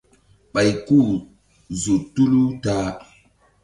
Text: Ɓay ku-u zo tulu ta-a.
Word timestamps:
Ɓay 0.53 0.69
ku-u 0.85 1.03
zo 1.81 1.93
tulu 2.13 2.43
ta-a. 2.63 2.85